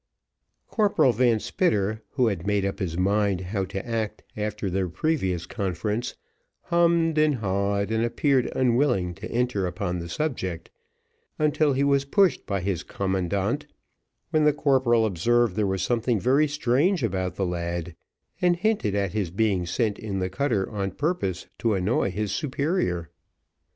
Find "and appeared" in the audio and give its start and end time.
7.91-8.51